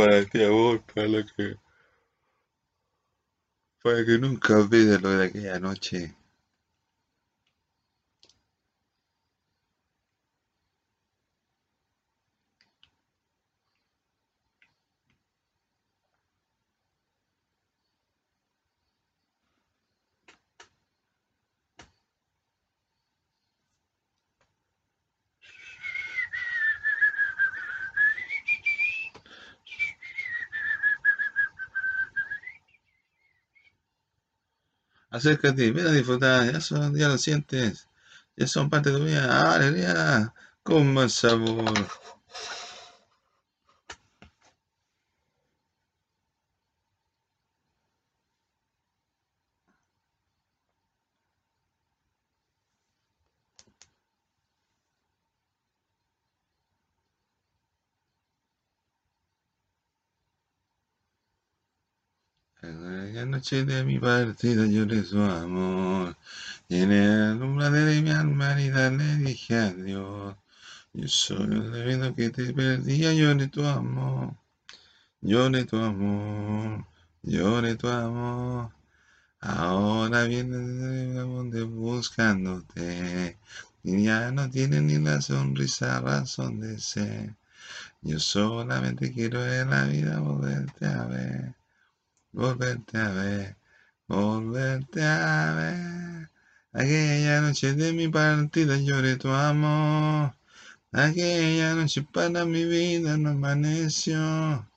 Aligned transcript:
para 0.00 0.24
ti, 0.24 0.42
amor, 0.42 0.82
para 0.94 1.06
lo 1.06 1.24
que. 1.26 1.56
Para 3.82 4.04
que 4.04 4.18
nunca 4.18 4.56
olvides 4.56 5.00
lo 5.02 5.10
de 5.10 5.26
aquella 5.26 5.58
noche. 5.58 6.14
Acércate, 35.20 35.70
ven 35.70 35.86
a 35.86 35.92
disfrutar, 35.92 36.50
ya, 36.50 36.60
son, 36.62 36.96
ya 36.96 37.08
lo 37.08 37.18
sientes, 37.18 37.86
ya 38.38 38.46
son 38.46 38.70
parte 38.70 38.90
de 38.90 38.96
tu 38.98 39.04
vida, 39.04 39.28
¡Ah, 39.30 39.54
alegría, 39.56 40.32
con 40.62 40.94
más 40.94 41.12
sabor. 41.12 41.86
La 63.12 63.26
noche 63.26 63.64
de 63.64 63.82
mi 63.82 63.98
partida 63.98 64.66
lloré 64.66 65.02
su 65.04 65.20
amor. 65.20 66.16
Y 66.68 66.82
en 66.82 66.92
el 66.92 67.42
umbral 67.42 67.72
de 67.72 68.02
mi 68.02 68.10
alma 68.10 68.54
le 68.54 69.16
dije 69.16 69.56
adiós. 69.56 70.36
Yo 70.92 71.08
soy 71.08 71.42
el 71.42 71.72
debido 71.72 72.14
que 72.14 72.30
te 72.30 72.52
perdía, 72.52 73.12
lloré 73.12 73.48
tu 73.48 73.64
amor. 73.66 74.36
Lloré 75.22 75.64
tu 75.64 75.76
amor, 75.78 76.86
lloré 77.22 77.74
tu 77.74 77.88
amor. 77.88 78.70
Ahora 79.40 80.24
viene 80.24 80.58
de 80.58 81.14
donde 81.14 81.62
buscándote. 81.64 83.38
Y 83.82 84.04
ya 84.04 84.30
no 84.30 84.48
tiene 84.50 84.80
ni 84.82 84.98
la 84.98 85.20
sonrisa 85.20 86.00
razón 86.00 86.60
de 86.60 86.78
ser. 86.78 87.34
Yo 88.02 88.20
solamente 88.20 89.12
quiero 89.12 89.44
en 89.44 89.70
la 89.70 89.84
vida 89.86 90.20
volverte 90.20 90.86
a 90.86 91.06
ver 91.06 91.59
volverte 92.32 92.98
a 92.98 93.10
ver, 93.10 93.56
volverte 94.08 95.02
a 95.02 95.54
ver. 95.54 96.30
Aquella 96.72 97.40
noche 97.40 97.74
de 97.74 97.92
mi 97.92 98.08
partida 98.08 98.76
lloré 98.76 99.16
tu 99.16 99.28
amor. 99.28 100.34
Aquella 100.92 101.74
noche 101.74 102.02
para 102.02 102.44
mi 102.44 102.64
vida 102.64 103.16
no 103.16 103.30
amaneció. 103.30 104.68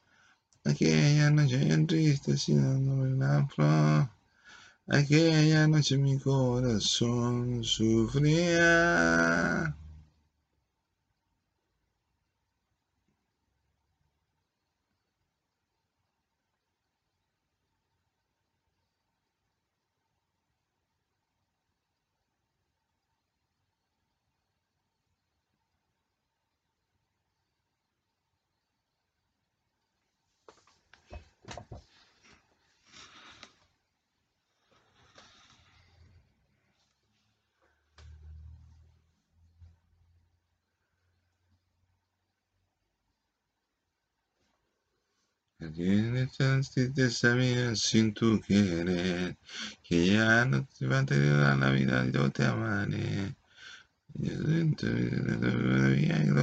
Aquella 0.65 1.29
noche 1.29 1.61
entristecida 1.71 2.61
no 2.79 2.93
una 2.95 3.47
flor. 3.47 4.09
Aquella 4.87 5.67
noche 5.67 5.97
mi 5.97 6.19
corazón 6.19 7.63
sufría. 7.63 8.63
Tienes 45.71 46.37
tristeza 46.69 47.35
mía 47.35 47.75
sin 47.75 48.13
tu 48.13 48.41
querer, 48.41 49.37
que 49.83 50.07
ya 50.07 50.45
no 50.45 50.65
te 50.65 50.87
va 50.87 50.99
a 50.99 51.05
tener 51.05 51.57
la 51.57 51.71
vida, 51.71 52.05
yo 52.11 52.29
te 52.31 52.45
amaré. 52.45 53.35
Lo 54.15 54.75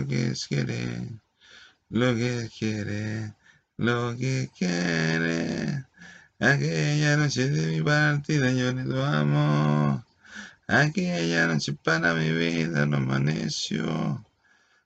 que 0.07 0.29
es 0.29 0.47
querer, 0.49 1.09
lo 1.91 2.15
que 2.15 2.39
es 2.39 2.51
querer, 2.59 3.35
lo 3.77 4.17
que 4.17 4.51
quiere. 4.57 5.85
Aquella 6.39 7.17
noche 7.17 7.51
de 7.51 7.67
mi 7.67 7.83
partida 7.83 8.51
yo 8.53 8.73
le 8.73 8.85
tu 8.85 9.01
amor. 9.01 10.05
Aquella 10.67 11.47
noche 11.47 11.75
para 11.75 12.15
mi 12.15 12.33
vida 12.33 12.87
no 12.87 12.97
amaneció. 12.97 14.25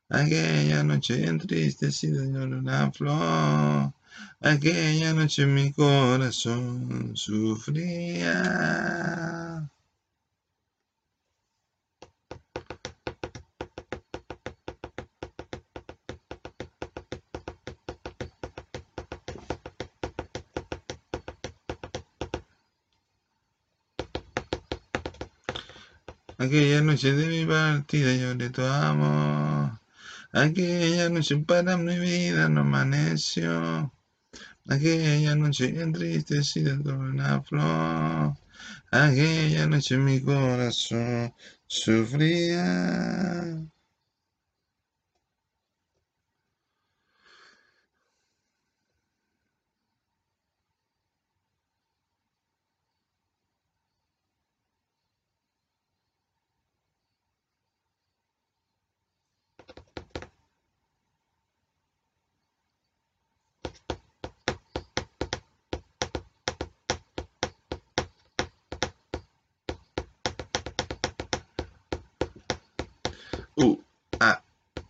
Aquella 0.08 0.82
noche 0.82 1.24
entristecida 1.24 2.24
yo 2.24 2.44
una 2.44 2.90
flor. 2.92 3.92
Aquella 4.40 5.12
noche 5.14 5.46
mi 5.46 5.72
corazón 5.72 7.16
sufría. 7.16 8.42
Aquella 26.36 26.82
noche 26.82 27.12
de 27.14 27.26
mi 27.28 27.46
partida 27.46 28.12
lloré 28.12 28.50
tu 28.50 28.62
amor. 28.62 29.80
Aquella 30.32 31.08
noche 31.08 31.36
para 31.38 31.76
mi 31.78 31.98
vida 31.98 32.48
no 32.50 32.60
amaneció. 32.60 33.90
Aquella 34.68 35.34
noche 35.36 35.66
entristecida 35.80 36.78
con 36.82 36.96
una 37.00 37.42
flor. 37.42 38.34
Aquella 38.90 39.66
noche 39.66 39.98
mi 39.98 40.20
corazón 40.22 41.34
sufría. 41.66 43.60
U, 73.56 73.78
A, 74.20 74.42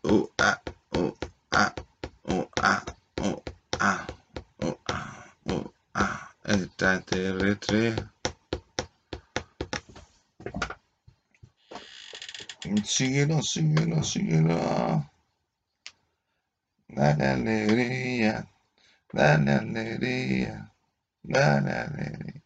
U, 0.05 0.31
A, 0.39 0.63
U, 0.93 1.15
A, 1.53 1.75
U, 2.25 2.49
A, 2.63 2.85
U, 3.19 3.43
A, 3.81 4.07
U, 4.63 4.79
A, 4.89 5.01
U, 5.45 5.73
A, 5.95 6.31
extraterrestre. 6.45 7.95
Síguelo, 12.95 13.43
síguelo, 13.43 14.05
síguelo. 14.05 14.57
Dale 16.87 17.27
alegría, 17.27 18.47
dale 19.13 19.51
alegría, 19.51 20.73
dale 21.25 21.73
alegría. 21.73 22.43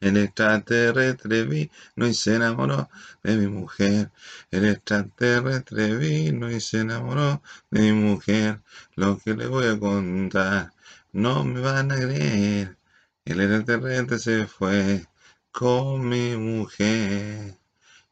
El 0.00 0.18
extraterrestre 0.18 1.44
vino 1.44 2.06
y 2.06 2.12
se 2.12 2.34
enamoró 2.34 2.90
de 3.22 3.36
mi 3.38 3.46
mujer. 3.46 4.10
El 4.50 4.68
extraterrestre 4.68 5.96
vino 5.96 6.50
y 6.50 6.60
se 6.60 6.80
enamoró 6.80 7.40
de 7.70 7.80
mi 7.80 7.92
mujer. 7.92 8.60
Lo 8.94 9.16
que 9.16 9.32
le 9.32 9.46
voy 9.46 9.68
a 9.68 9.80
contar 9.80 10.74
no 11.12 11.44
me 11.44 11.60
van 11.60 11.92
a 11.92 11.96
creer. 11.96 12.76
El 13.24 13.40
extraterrestre 13.40 14.18
se 14.18 14.46
fue 14.46 15.06
con 15.52 16.08
mi 16.08 16.36
mujer. 16.36 17.58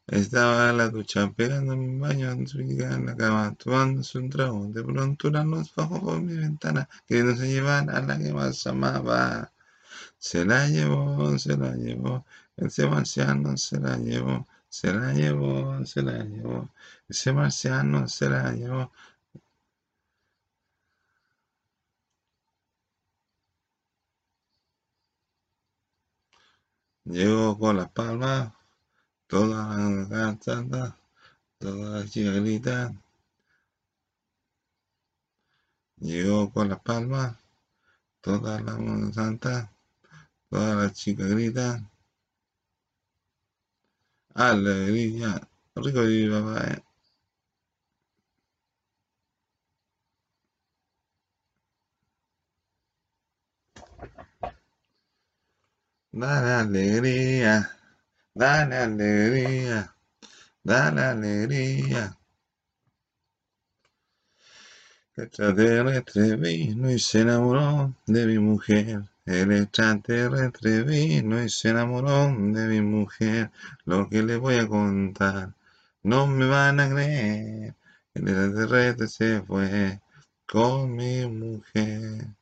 Estaba 0.07 0.69
en 0.69 0.77
la 0.77 0.89
ducha 0.89 1.31
pegando 1.35 1.75
mi 1.75 1.99
baño 1.99 2.31
en 2.31 3.05
la 3.05 3.15
cama, 3.15 3.55
tomándose 3.55 4.17
un 4.19 4.29
trago. 4.29 4.67
De 4.67 4.83
pronto 4.83 5.27
una 5.29 5.43
luz 5.43 5.73
bajó 5.75 5.99
por 6.01 6.21
mi 6.21 6.35
ventana, 6.37 6.87
queriéndose 7.07 7.47
llevar 7.47 7.89
a 7.89 8.01
la 8.01 8.17
que 8.17 8.31
más 8.33 8.65
amaba. 8.67 9.51
Se 10.19 10.45
la 10.45 10.67
llevó, 10.67 11.37
se 11.39 11.57
la 11.57 11.75
llevó, 11.75 12.25
ese 12.57 12.87
marciano 12.87 13.57
se 13.57 13.79
la 13.79 13.97
llevó, 13.97 14.47
se 14.69 14.93
la 14.93 15.13
llevó, 15.13 15.85
se 15.85 16.01
la 16.03 16.23
llevó, 16.23 16.69
ese 17.09 17.33
marciano 17.33 18.07
se 18.07 18.29
la 18.29 18.51
llevó. 18.53 18.91
Llegó 27.05 27.57
con 27.57 27.77
las 27.77 27.89
palmas, 27.91 28.53
toda 29.27 29.77
la 29.77 30.07
cantando, 30.07 30.95
toda 31.57 31.99
la 31.99 32.05
chica 32.05 32.31
grita. 32.31 32.93
Llegó 35.97 36.51
con 36.51 36.69
las 36.69 36.79
palmas, 36.81 37.37
toda 38.21 38.59
la 38.61 38.73
santa, 39.13 39.71
toda 40.49 40.75
la 40.75 40.93
chica 40.93 41.25
grita. 41.25 41.89
Alegría, 44.35 45.47
rico 45.75 46.03
y 46.07 46.29
papá. 46.29 46.83
Dale 56.13 56.51
alegría, 56.51 57.71
dale 58.33 58.75
alegría, 58.75 59.95
dale 60.61 61.01
alegría. 61.01 62.17
El 65.15 65.23
extraterrestre 65.23 66.35
vino 66.35 66.91
y 66.91 66.99
se 66.99 67.21
enamoró 67.21 67.95
de 68.07 68.25
mi 68.25 68.39
mujer. 68.39 69.03
El 69.25 69.53
extraterrestre 69.53 70.83
vino 70.83 71.41
y 71.41 71.49
se 71.49 71.69
enamoró 71.69 72.27
de 72.27 72.67
mi 72.67 72.81
mujer. 72.81 73.51
Lo 73.85 74.09
que 74.09 74.21
le 74.21 74.35
voy 74.35 74.55
a 74.55 74.67
contar, 74.67 75.53
no 76.03 76.27
me 76.27 76.45
van 76.45 76.81
a 76.81 76.89
creer. 76.89 77.75
El 78.13 78.27
extraterrestre 78.27 79.07
se 79.07 79.41
fue 79.43 80.01
con 80.45 80.93
mi 80.93 81.25
mujer. 81.25 82.35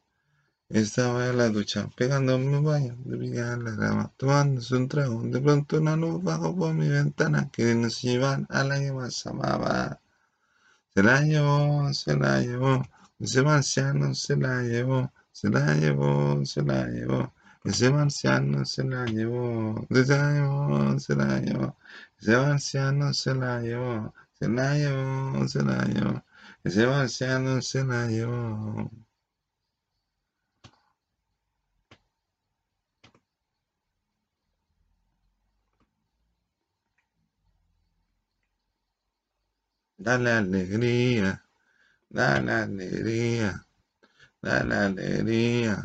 Estaba 0.72 1.28
en 1.28 1.38
la 1.38 1.50
ducha, 1.50 1.90
pegándome 1.98 2.56
un 2.58 2.64
baño, 2.64 2.96
de 3.04 3.18
en 3.54 3.64
la 3.64 3.76
cama, 3.76 4.12
tomándose 4.18 4.76
un 4.76 4.88
trago. 4.88 5.24
De 5.24 5.42
pronto 5.42 5.78
una 5.78 5.96
luz 5.96 6.22
bajó 6.24 6.56
por 6.56 6.76
mi 6.76 6.88
ventana, 6.88 7.50
se 7.90 8.08
llevar 8.08 8.46
a 8.50 8.64
la 8.64 8.80
que 8.80 8.92
más 8.92 9.26
amaba. 9.26 10.00
Se 10.94 11.02
la 11.02 11.22
llevó, 11.22 11.92
se 11.94 12.16
la 12.16 12.42
llevó, 12.42 12.84
ese 13.20 13.42
marciano 13.42 14.14
se 14.14 14.38
la 14.38 14.62
llevó, 14.62 15.12
se 15.32 15.50
la 15.50 15.74
llevó, 15.74 16.46
se 16.46 16.62
la 16.62 16.86
llevó. 16.88 17.34
Ese 17.64 17.90
marciano 17.90 18.64
se 18.64 18.84
la 18.84 19.06
llevó, 19.06 19.88
se 19.90 20.06
la 20.06 20.34
llevó, 20.34 21.00
se 21.00 21.16
la 21.16 21.40
llevó. 21.40 21.78
Ese 22.22 22.38
marciano 22.38 23.12
se 23.14 23.34
la 23.34 23.60
llevó, 23.60 24.14
se 24.34 24.48
la 24.48 24.76
llevó, 24.76 25.48
se 25.48 25.64
la 25.64 25.84
llevó. 25.86 26.24
Ese 26.64 26.86
marciano 26.86 27.60
se 27.64 27.84
la 27.84 28.08
llevó. 28.08 28.92
Dale 40.06 40.32
alegría, 40.32 41.44
dale 42.10 42.52
alegría, 42.54 43.66
dale 44.42 44.76
alegría. 44.76 45.76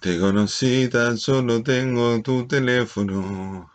Te 0.00 0.18
conocí, 0.18 0.88
tan 0.88 1.18
solo 1.18 1.62
tengo 1.62 2.22
tu 2.22 2.46
teléfono. 2.46 3.70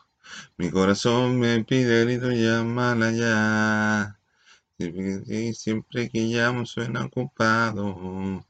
Mi 0.57 0.72
corazón 0.72 1.39
me 1.39 1.63
pide 1.63 2.04
grito, 2.06 2.31
llámala 2.31 3.12
ya. 3.12 4.19
Siempre 5.54 6.10
que 6.10 6.22
llamo 6.22 6.66
suena 6.66 7.06
ocupado. 7.06 8.45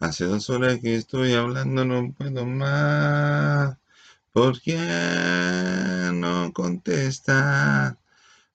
Hace 0.00 0.24
dos 0.24 0.48
horas 0.50 0.78
que 0.80 0.96
estoy 0.96 1.34
hablando, 1.34 1.84
no 1.84 2.12
puedo 2.14 2.46
más. 2.46 3.76
¿Por 4.32 4.60
qué 4.62 6.10
no 6.14 6.52
contesta? 6.54 7.98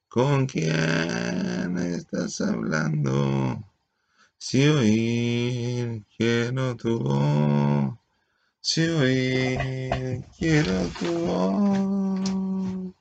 ¿Con 0.09 0.47
quién 0.47 1.77
estás 1.77 2.41
hablando? 2.41 3.63
Si 4.37 4.67
oír 4.67 6.03
quiero 6.17 6.75
tu 6.75 6.99
voz 6.99 8.02
si 8.63 8.81
hoy 8.87 10.23
quiero 10.39 10.73
tu 10.99 11.05
voz. 11.27 12.93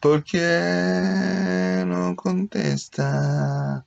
¿Por 0.00 0.24
qué 0.24 1.84
no 1.86 2.16
contesta? 2.16 3.84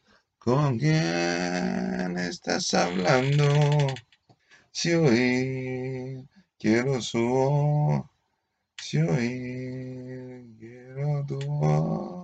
¿Con 0.50 0.80
quién 0.80 2.18
estás 2.18 2.74
hablando? 2.74 3.46
Si 4.72 4.94
hoy 4.96 6.28
quiero 6.58 7.00
su 7.04 7.20
voz, 7.20 8.06
si 8.82 8.98
hoy 8.98 10.56
quiero 10.58 11.24
tu 11.28 11.38
voz. 11.40 12.19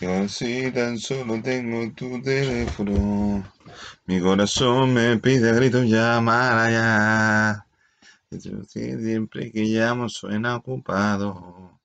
Yo 0.00 0.26
si 0.28 0.72
tan 0.72 0.98
solo 0.98 1.42
tengo 1.42 1.92
tu 1.92 2.22
teléfono, 2.22 3.44
mi 4.06 4.18
corazón 4.18 4.94
me 4.94 5.18
pide 5.18 5.50
a 5.50 5.52
gritos 5.52 5.84
llamar 5.84 6.56
allá. 6.58 7.66
Siempre 8.66 9.52
que 9.52 9.64
llamo 9.64 10.08
suena 10.08 10.56
ocupado. 10.56 11.78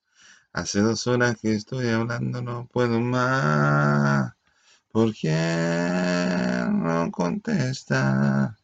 Hace 0.53 0.79
dos 0.79 1.05
horas 1.07 1.35
que 1.41 1.55
estoy 1.55 1.89
hablando, 1.89 2.41
no 2.41 2.67
puedo 2.67 3.01
más. 3.01 4.33
¿Por 4.93 5.13
qué 5.13 6.63
no 6.71 7.11
contesta? 7.11 8.57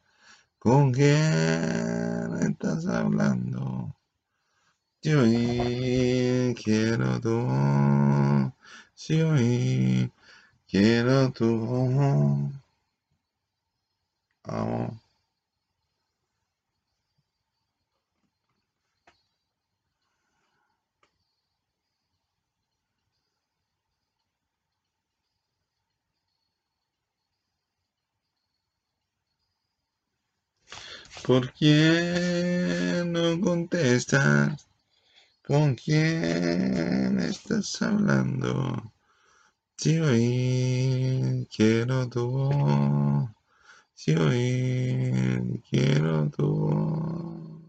¿Con 0.60 0.94
quién 0.94 2.38
estás 2.42 2.88
hablando? 2.88 3.94
Yo 5.02 5.24
quiero 6.56 7.20
tu 7.20 8.52
si 9.04 9.20
hoy 9.20 10.12
quiero 10.68 11.32
tu 11.32 11.46
amor. 11.76 12.52
¿Por 31.26 31.52
quién 31.54 33.12
no 33.12 33.40
contestas? 33.42 34.71
¿Con 35.52 35.76
quién 35.76 37.20
estás 37.20 37.82
hablando? 37.82 38.94
Si 39.76 40.00
hoy 40.00 41.46
quiero 41.54 42.08
tu 42.08 42.26
voz, 42.32 43.30
si 43.94 44.16
hoy 44.16 45.62
quiero 45.70 46.30
tu 46.30 46.48
voz. 46.56 47.61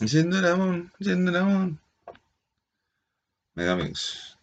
Haciendo 0.00 0.38
el 0.38 0.46
amor, 0.46 0.92
haciendo 1.00 1.30
el 1.30 1.36
amor. 1.36 1.72
Megamix. 3.54 4.38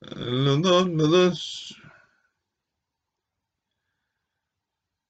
Los 0.00 0.62
dos, 0.62 0.88
los 0.88 1.10
dos. 1.10 1.76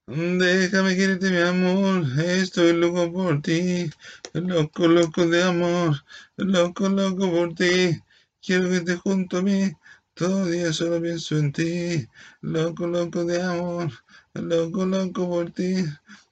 Déjame 0.09 0.97
quererte, 0.97 1.31
mi 1.31 1.39
amor. 1.39 2.05
Estoy 2.21 2.73
loco 2.73 3.13
por 3.13 3.43
ti. 3.43 3.91
Loco, 4.35 4.87
loco 4.89 5.27
de 5.27 5.43
amor. 5.43 6.05
Loco, 6.37 6.89
loco 6.89 7.31
por 7.31 7.55
ti. 7.55 8.01
Quiero 8.41 8.69
que 8.69 8.77
estés 8.77 9.01
junto 9.01 9.39
a 9.39 9.43
mí. 9.43 9.73
Todo 10.15 10.47
día 10.47 10.73
solo 10.73 11.01
pienso 11.03 11.37
en 11.37 11.53
ti. 11.53 12.09
Loco, 12.41 12.87
loco 12.87 13.25
de 13.25 13.43
amor. 13.43 13.91
Loco, 14.41 14.87
loco 14.87 15.29
por 15.29 15.51
ti. 15.51 15.85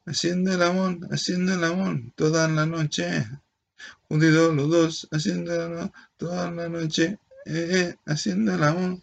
Haciendo 0.06 0.52
el 0.52 0.62
amor, 0.62 0.98
haciendo 1.10 1.54
el 1.54 1.64
amor 1.64 2.00
toda 2.14 2.48
la 2.48 2.66
noche. 2.66 3.26
Juntitos 4.08 4.54
los 4.54 4.70
dos, 4.70 5.08
haciendo 5.10 5.54
el 5.54 5.60
amor 5.62 5.92
toda 6.16 6.50
la 6.50 6.68
noche. 6.68 7.18
Eh, 7.46 7.68
eh, 7.72 7.96
haciendo 8.06 8.54
el 8.54 8.62
amor. 8.62 8.98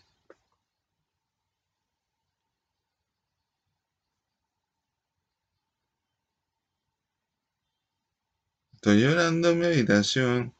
Estoy 8.75 9.01
llorando 9.01 9.49
en 9.49 9.59
mi 9.59 9.65
habitación. 9.65 10.55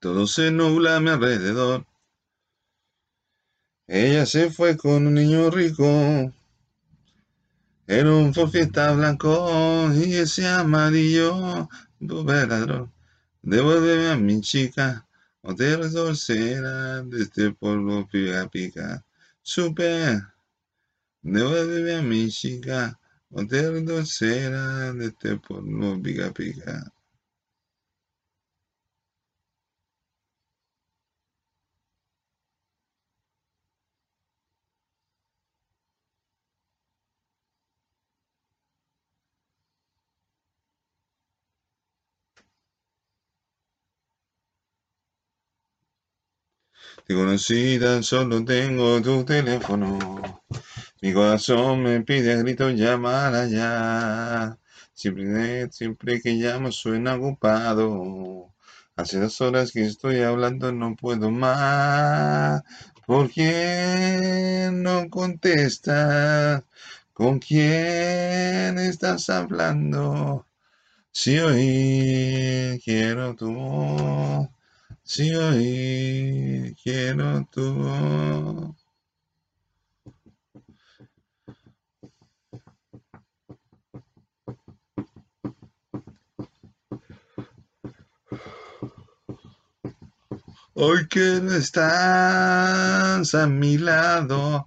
Todo 0.00 0.26
se 0.26 0.50
nubla 0.50 0.96
a 0.96 1.00
mi 1.00 1.10
alrededor. 1.10 1.86
Ella 3.88 4.26
se 4.26 4.50
fue 4.50 4.76
con 4.76 5.06
un 5.06 5.14
niño 5.14 5.48
rico. 5.50 5.84
Era 7.88 8.10
un 8.12 8.34
fiesta 8.34 8.92
blanco 8.92 9.92
y 9.94 10.14
ese 10.14 10.44
amarillo, 10.44 11.68
pobre 12.00 12.44
ladrón. 12.44 12.92
Devuélveme 13.42 14.08
a 14.08 14.16
mi 14.16 14.40
chica, 14.40 15.06
o 15.40 15.54
te 15.54 15.76
de 15.76 17.22
este 17.22 17.52
polvo 17.52 18.04
pica 18.08 18.48
pica. 18.48 19.04
Supe, 19.40 20.20
devuélveme 21.22 21.94
a 21.94 22.02
mi 22.02 22.28
chica, 22.28 22.98
o 23.30 23.46
te 23.46 23.70
retorcerá 23.70 24.92
de 24.92 25.06
este 25.06 25.36
polvo 25.36 26.02
pica 26.02 26.32
pica. 26.32 26.92
Te 47.06 47.14
conocí, 47.14 47.78
tan 47.78 48.02
solo 48.02 48.44
tengo 48.44 49.00
tu 49.00 49.24
teléfono. 49.24 50.42
Mi 51.00 51.12
corazón 51.12 51.84
me 51.84 52.00
pide 52.00 52.32
a 52.32 52.36
gritos 52.38 52.74
llamar 52.74 53.32
allá. 53.32 54.58
Siempre, 54.92 55.70
siempre 55.70 56.20
que 56.20 56.32
llamo 56.32 56.72
suena 56.72 57.14
ocupado. 57.14 58.52
Hace 58.96 59.20
dos 59.20 59.40
horas 59.40 59.70
que 59.70 59.86
estoy 59.86 60.22
hablando, 60.22 60.72
no 60.72 60.96
puedo 60.96 61.30
más. 61.30 62.62
¿Por 63.06 63.30
quién 63.30 64.82
no 64.82 65.08
contestas? 65.08 66.64
¿Con 67.12 67.38
quién 67.38 68.78
estás 68.80 69.30
hablando? 69.30 70.46
Si 71.12 71.38
hoy 71.38 72.80
quiero 72.84 73.36
tu 73.36 73.54
voz 73.54 74.55
si 75.06 76.74
quiero 76.82 77.46
tu. 77.52 78.74
Hoy 90.74 91.06
que 91.08 91.40
no 91.40 91.54
estás 91.54 93.34
a 93.34 93.46
mi 93.46 93.78
lado, 93.78 94.66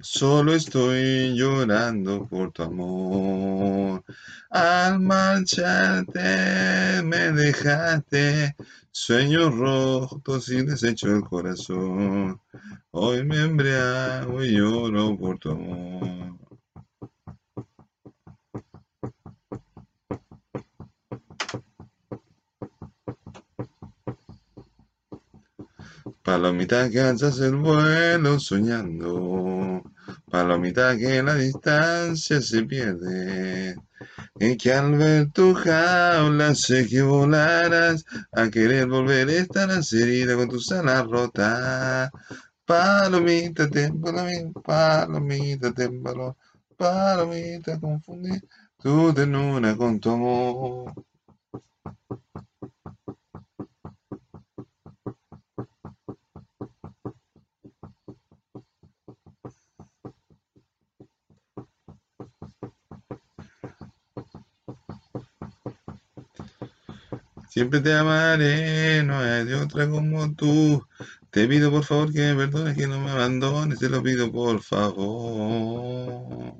solo 0.00 0.54
estoy 0.54 1.36
llorando 1.36 2.26
por 2.28 2.52
tu 2.52 2.62
amor. 2.62 4.04
Al 4.50 5.00
marcharte 5.00 7.02
me 7.02 7.32
dejaste 7.32 8.54
Sueños 8.92 9.56
rotos 9.56 10.48
y 10.48 10.62
deshecho 10.62 11.08
el 11.14 11.22
corazón. 11.22 12.40
Hoy 12.90 13.24
me 13.24 13.40
embriago 13.40 14.42
y 14.44 14.56
lloro 14.56 15.16
por 15.16 15.38
tu 15.38 15.52
amor. 15.52 16.36
Palomita 26.24 26.90
que 26.90 27.00
alzas 27.00 27.38
el 27.40 27.56
vuelo 27.56 28.40
soñando. 28.40 29.82
Palomita 30.28 30.96
que 30.96 31.22
la 31.22 31.34
distancia 31.36 32.40
se 32.40 32.64
pierde 32.64 33.76
y 34.40 34.56
que 34.56 34.72
al 34.72 34.96
ver 34.96 35.30
tu 35.32 35.54
jaula 35.54 36.54
sé 36.54 36.88
que 36.88 37.02
volarás 37.02 38.04
a 38.32 38.48
querer 38.48 38.86
volver 38.88 39.28
a 39.28 39.32
estar 39.32 39.70
herida 39.70 40.34
con 40.34 40.48
tus 40.48 40.72
alas 40.72 41.06
rotas. 41.06 42.10
Palomita, 42.64 43.68
palomita, 43.68 44.60
palomita, 44.62 45.72
tembló, 45.72 46.36
palomita, 46.76 47.78
confundí 47.78 48.40
tu 48.78 49.12
ternura 49.12 49.76
con 49.76 50.00
tu 50.00 50.10
amor. 50.10 50.94
Siempre 67.50 67.80
te 67.80 67.92
amaré, 67.92 69.02
no 69.02 69.18
hay 69.18 69.52
otra 69.54 69.88
como 69.90 70.32
tú. 70.36 70.86
Te 71.30 71.48
pido 71.48 71.70
por 71.72 71.84
favor 71.84 72.12
que 72.12 72.20
me 72.20 72.36
perdones, 72.46 72.76
que 72.76 72.86
no 72.86 73.00
me 73.00 73.10
abandones, 73.10 73.80
te 73.80 73.88
lo 73.88 74.00
pido 74.02 74.30
por 74.30 74.62
favor. 74.62 76.54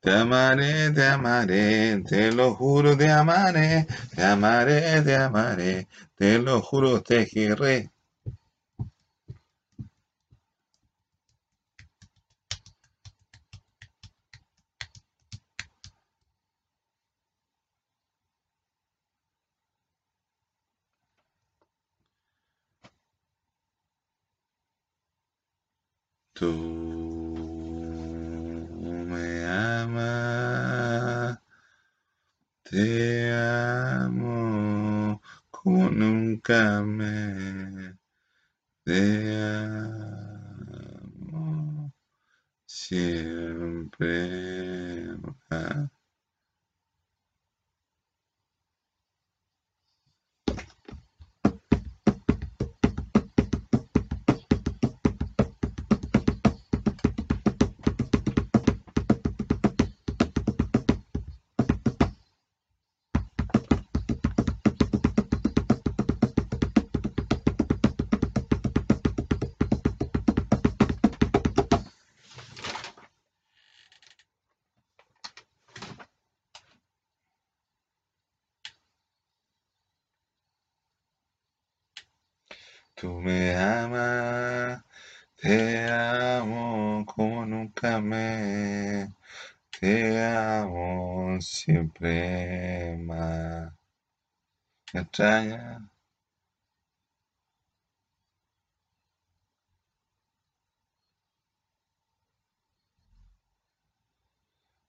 Te 0.00 0.10
amaré, 0.10 0.90
te 0.90 1.06
amaré, 1.06 2.02
te 2.02 2.32
lo 2.32 2.54
juro, 2.54 2.96
te 2.96 3.08
amaré, 3.10 3.86
te 4.16 4.24
amaré, 4.24 5.02
te 5.02 5.14
amaré, 5.14 5.86
te 6.16 6.38
lo 6.40 6.60
juro, 6.62 7.00
te 7.00 7.26
querré. 7.26 7.92
Tú 26.40 26.46
me 29.10 29.44
amas, 29.44 31.38
te 32.64 33.30
amo 33.34 35.20
como 35.50 35.90
nunca 35.90 36.80
me 36.82 37.94
te 38.84 39.34
amo 41.02 41.92
siempre. 42.66 44.59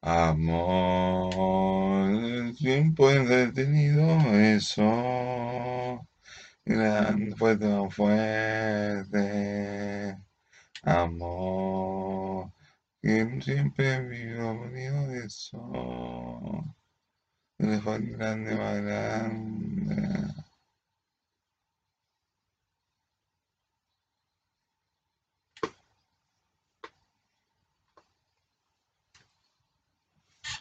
Amor, 0.04 1.34
el 2.12 2.56
tiempo 2.56 3.10
entretenido, 3.10 4.04
eso. 4.40 4.84
Gran 6.66 7.32
fuerte, 7.38 7.68
fuerte. 7.92 9.20
Amor, 10.84 12.52
que 13.02 13.42
siempre 13.42 14.02
vivo 14.08 14.62
venido 14.62 15.08
de 15.10 15.26
eso. 15.26 15.60
El 17.62 17.80
fue 17.80 18.00
grande, 18.00 18.56
más 18.56 18.82
grande. 18.82 20.34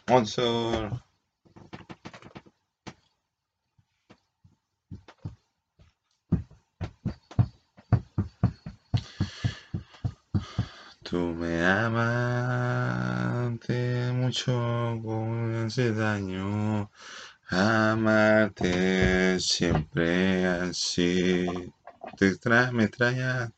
Monster. 0.07 1.10
Tú 11.11 11.35
me 11.35 11.61
amaste 11.65 13.03
mucho 14.13 14.97
con 15.03 15.65
ese 15.65 15.91
daño. 15.91 16.89
Amarte 17.49 19.37
siempre 19.41 20.45
así. 20.47 21.47
Te 22.17 22.27
extraña, 22.29 22.71
me 22.71 22.85
extraña. 22.85 23.51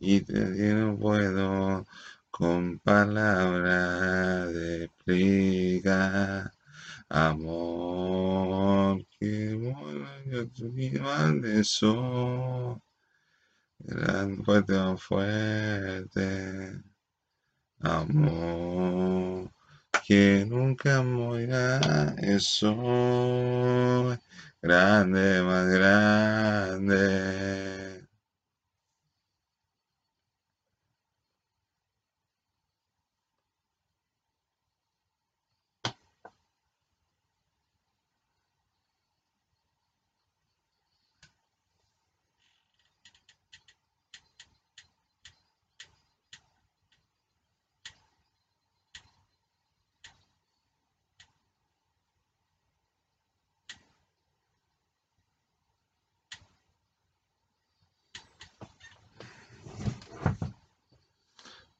Y 0.00 0.22
te 0.22 0.74
no 0.74 0.98
puedo 0.98 1.86
con 2.30 2.80
palabras 2.80 4.52
explicar. 4.82 6.50
Amor, 7.08 9.06
que 9.20 9.54
bueno, 9.54 10.08
mal 11.00 11.40
de 11.40 11.60
eso. 11.60 12.82
Gran 13.80 14.44
fuerte, 14.44 14.74
fuerte. 14.98 16.82
Amor, 17.80 19.50
que 20.06 20.44
nunca 20.48 21.02
morirá. 21.02 22.14
Eso. 22.18 22.74
Grande, 24.60 25.42
más 25.42 25.66
grande. 25.68 26.98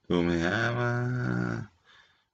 Tú 0.09 0.23
me 0.23 0.43
amas, 0.47 1.71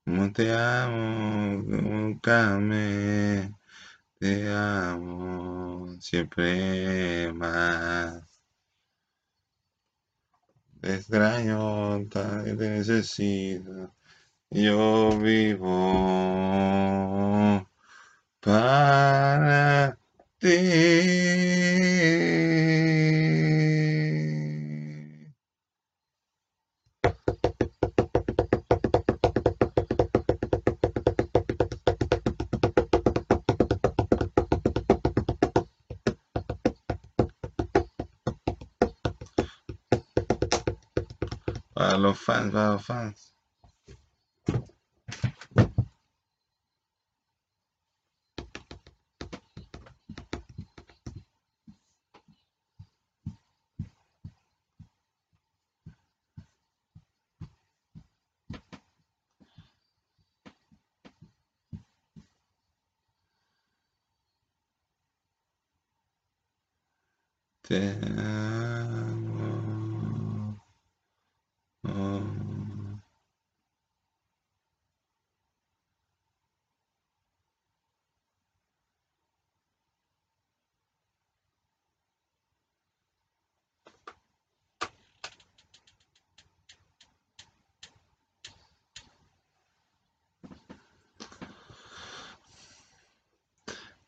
como 0.05 0.33
te 0.33 0.53
amo, 0.55 1.63
nunca 1.67 2.59
me 2.59 3.53
te 4.19 4.49
amo, 4.49 5.97
siempre 6.01 7.33
más. 7.35 8.23
Te 10.81 10.95
extraño, 10.95 12.07
te 12.09 12.55
necesito. 12.55 13.93
Yo 14.51 15.19
vivo 15.19 15.75
para 18.41 19.99
ti. 20.39 20.49
Los 42.05 42.19
fans, 42.21 42.53
para 42.53 42.71
los 42.73 42.87
fans. 42.87 43.34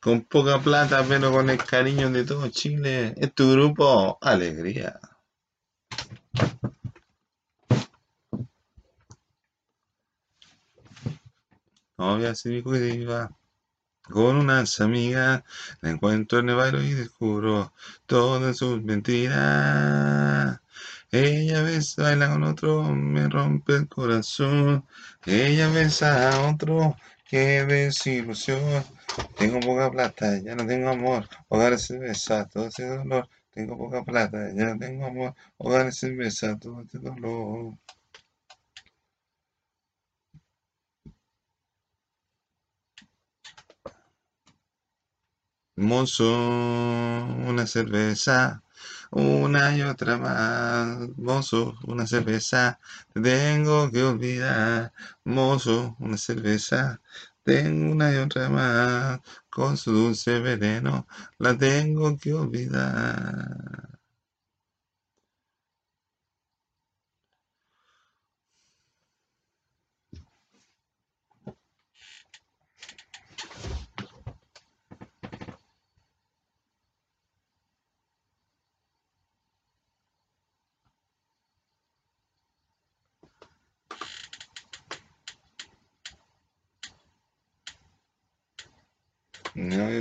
Con 0.06 0.22
poca 0.22 0.60
plata, 0.60 1.04
pero 1.08 1.32
con 1.32 1.50
el 1.50 1.58
cariño 1.58 2.08
de 2.12 2.22
todo 2.22 2.48
Chile. 2.48 3.12
Es 3.16 3.34
tu 3.34 3.50
grupo, 3.50 4.18
alegría. 4.20 5.00
Novia 11.98 12.36
se 12.36 12.54
iba 12.54 13.30
con 14.02 14.36
unas 14.36 14.80
amigas, 14.80 15.42
la 15.80 15.90
encuentro 15.90 16.38
en 16.38 16.50
el 16.50 16.54
baile 16.54 16.84
y 16.84 16.94
descubro 16.94 17.72
todas 18.06 18.58
sus 18.58 18.80
mentiras. 18.84 20.60
Ella 21.10 21.62
besa, 21.62 22.04
baila 22.04 22.30
con 22.30 22.44
otro, 22.44 22.84
me 22.84 23.28
rompe 23.28 23.74
el 23.74 23.88
corazón. 23.88 24.84
Ella 25.24 25.68
besa 25.68 26.30
a 26.30 26.48
otro, 26.48 26.94
qué 27.28 27.64
desilusión. 27.64 28.84
Tengo 29.38 29.60
poca 29.60 29.90
plata, 29.90 30.38
ya 30.42 30.54
no 30.54 30.66
tengo 30.66 30.90
amor. 30.90 31.28
Hogar 31.48 31.78
cerveza, 31.78 32.46
todo 32.48 32.66
ese 32.68 32.86
dolor. 32.86 33.28
Tengo 33.52 33.76
poca 33.78 34.04
plata, 34.04 34.52
ya 34.54 34.64
no 34.66 34.78
tengo 34.78 35.06
amor. 35.06 35.34
Hogar 35.58 35.92
cerveza, 35.92 36.58
todo 36.58 36.82
ese 36.82 36.98
dolor. 36.98 37.76
Mozo, 45.76 46.24
una 47.46 47.66
cerveza, 47.66 48.62
una 49.10 49.76
y 49.76 49.82
otra 49.82 50.16
más. 50.18 51.08
Mozo, 51.16 51.76
una 51.86 52.06
cerveza, 52.06 52.78
te 53.12 53.20
tengo 53.20 53.90
que 53.90 54.02
olvidar. 54.02 54.92
Mozo, 55.24 55.96
una 56.00 56.16
cerveza, 56.16 57.00
tengo 57.42 57.92
una 57.92 58.12
y 58.12 58.16
otra 58.16 58.48
más. 58.48 59.20
Con 59.50 59.76
su 59.76 59.92
dulce 59.92 60.40
veneno, 60.40 61.06
la 61.38 61.56
tengo 61.56 62.16
que 62.18 62.34
olvidar. 62.34 63.95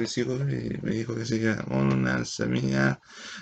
Sigo, 0.08 0.36
me 0.36 0.91
dijo 0.91 1.15
que 1.15 1.56
con 1.63 1.94
una 1.94 2.24
amigas, 2.39 3.00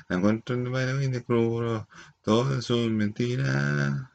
la 0.08 0.16
encuentro 0.16 0.56
en 0.56 0.68
el 0.68 1.04
y 1.04 1.08
de 1.08 1.24
crudo, 1.24 1.88
todo 2.22 2.60
eso 2.60 2.76
es 2.86 2.92
mentira. 2.92 4.12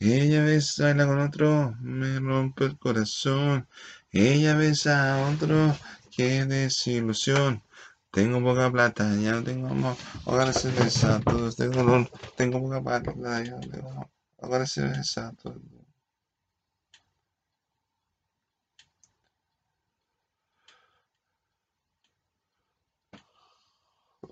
Ella 0.00 0.42
besa 0.42 0.92
con 1.06 1.20
otro, 1.20 1.76
me 1.80 2.18
rompe 2.18 2.64
el 2.64 2.76
corazón. 2.76 3.68
Ella 4.10 4.56
besa 4.56 5.14
a 5.14 5.30
otro, 5.30 5.76
qué 6.10 6.44
desilusión. 6.44 7.62
Tengo 8.10 8.42
poca 8.42 8.68
plata, 8.72 9.14
ya 9.14 9.32
no 9.32 9.44
tengo 9.44 9.68
amor. 9.68 9.94
Ahora 10.26 10.52
se 10.52 10.72
besa, 10.72 11.20
todos 11.20 11.54
tengo 11.54 11.84
dolor. 11.84 12.10
Tengo 12.36 12.60
poca 12.60 12.82
plata, 12.82 13.44
ya 13.44 13.52
no 13.52 13.60
tengo 13.60 13.90
amor. 13.90 14.08
Ahora 14.40 14.66
se 14.66 14.82
besa, 14.82 15.32
todo. 15.40 15.60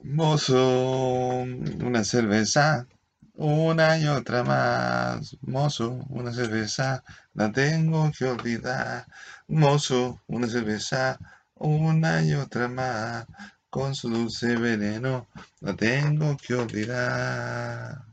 Mozo, 0.02 1.44
una 1.84 2.04
cerveza, 2.04 2.86
una 3.34 3.98
y 3.98 4.06
otra 4.06 4.42
más. 4.44 5.36
Mozo, 5.42 6.04
una 6.08 6.32
cerveza, 6.32 7.02
la 7.34 7.52
tengo 7.52 8.10
que 8.16 8.24
olvidar. 8.26 9.06
Mozo, 9.48 10.20
una 10.26 10.48
cerveza, 10.48 11.18
una 11.54 12.22
y 12.22 12.34
otra 12.34 12.68
más. 12.68 13.26
Con 13.70 13.94
su 13.94 14.08
dulce 14.08 14.56
veneno, 14.56 15.28
la 15.60 15.74
tengo 15.76 16.36
que 16.36 16.54
olvidar. 16.54 18.04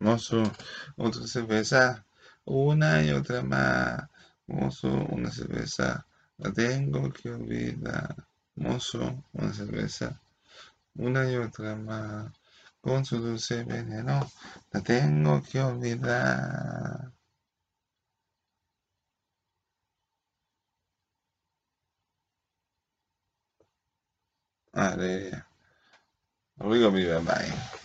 Mozo, 0.00 0.42
otra 0.96 1.26
cerveza, 1.26 2.04
una 2.46 3.02
y 3.02 3.10
otra 3.10 3.42
más. 3.42 4.08
Mozo, 4.46 4.88
una 4.88 5.30
cerveza. 5.30 6.06
La 6.38 6.52
tengo 6.52 7.10
que 7.12 7.30
olvidar. 7.30 8.14
Mozo, 8.56 9.24
una 9.32 9.52
cerveza. 9.52 10.20
Una 10.96 11.30
y 11.30 11.36
otra 11.36 11.76
más. 11.76 12.32
Con 12.80 13.04
su 13.04 13.18
dulce 13.18 13.64
veneno. 13.64 14.30
La 14.72 14.80
tengo 14.82 15.42
que 15.42 15.60
olvidar. 15.60 17.12
Vale. 24.72 25.44
Obligo 26.58 26.90
mi 26.90 27.04
bye. 27.04 27.83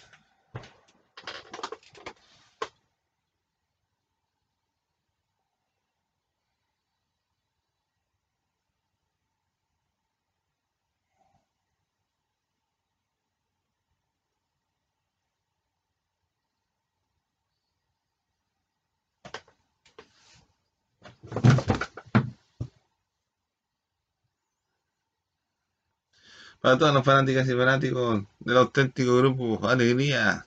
Para 26.62 26.78
todas 26.78 26.94
las 26.94 27.06
fanáticas 27.06 27.48
y 27.48 27.54
fanáticos 27.54 28.24
del 28.40 28.58
auténtico 28.58 29.18
grupo 29.18 29.68
Alegría. 29.68 30.46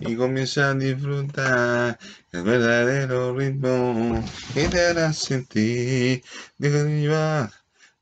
Y 0.00 0.16
comienza 0.16 0.70
a 0.70 0.74
disfrutar 0.74 1.98
el 2.32 2.42
verdadero 2.42 3.36
ritmo 3.36 4.24
que 4.54 4.68
te 4.68 4.86
hará 4.86 5.12
sentir. 5.12 6.22
Deja 6.58 6.84
de 6.84 7.00
llevar, 7.00 7.50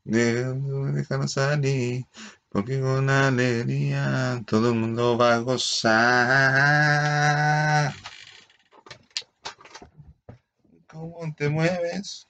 déjalo 0.03 1.27
salir, 1.27 2.05
porque 2.49 2.79
con 2.79 3.09
alegría 3.09 4.41
todo 4.45 4.69
el 4.69 4.75
mundo 4.75 5.17
va 5.17 5.35
a 5.35 5.39
gozar. 5.39 5.89
¿Cómo 10.87 11.33
te 11.37 11.49
mueves? 11.49 12.28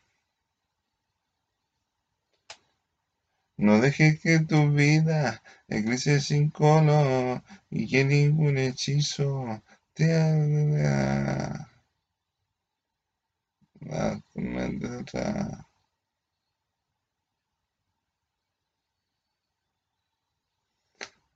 No 3.60 3.80
dejes 3.82 4.20
que 4.22 4.40
tu 4.40 4.72
vida 4.72 5.44
eclipse 5.68 6.20
sin 6.22 6.50
color 6.50 7.44
y 7.70 7.88
que 7.90 8.06
ningún 8.06 8.58
hechizo 8.58 9.62
te 9.94 10.14
haga. 10.16 11.70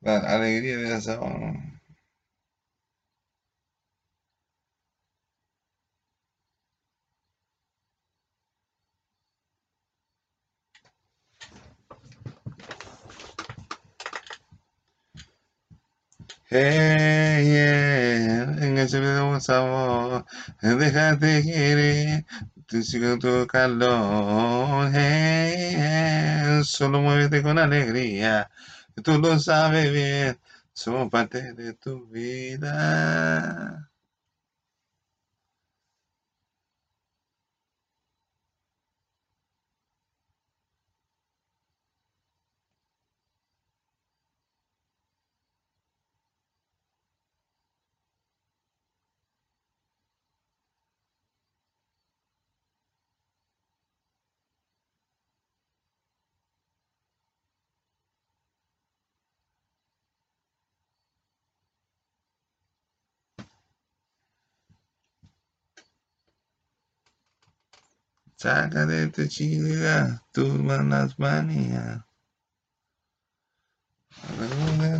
La 0.01 0.17
alegría 0.19 0.77
de 0.77 0.89
la 0.89 1.01
sabana. 1.01 1.72
Hey, 16.55 17.45
yeah, 17.47 18.43
en 18.63 18.77
ese 18.77 18.99
video 18.99 19.39
sabor, 19.39 20.25
déjate 20.61 21.41
querer, 21.43 22.25
te 22.67 22.83
sigo 22.83 23.17
tu 23.17 23.47
calor, 23.47 24.91
hey, 24.93 26.61
solo 26.63 27.01
muévete 27.01 27.41
con 27.41 27.57
alegría, 27.57 28.51
tú 29.03 29.17
lo 29.19 29.39
sabes 29.39 29.91
bien, 29.91 30.39
somos 30.73 31.09
parte 31.09 31.53
de 31.53 31.73
tu 31.73 32.05
vida. 32.07 33.89
Saca 68.43 68.85
de 68.85 69.07
tu 69.07 69.25
chica 69.25 70.21
tus 70.33 70.53
malas 70.59 71.17
manías. 71.17 72.03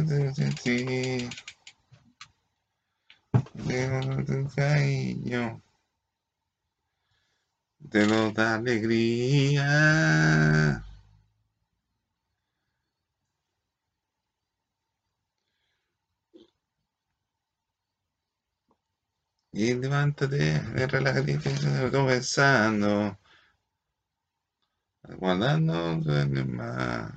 de 0.07 0.49
ti. 0.63 1.29
De 3.67 4.23
tu 4.25 4.47
cariño. 4.55 5.61
Te 7.91 8.07
lo 8.07 8.31
alegría. 8.37 9.65
Y 19.51 19.73
levántate, 19.73 20.61
relájate, 20.87 21.39
comenzando. 21.91 23.17
Guardando 25.07 26.01
más. 26.45 27.13